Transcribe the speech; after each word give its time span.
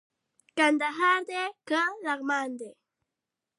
کندهار 0.57 1.19
دئ 1.29 1.43
که 1.67 1.79
لغمان 2.05 2.49
دئ 2.59 2.71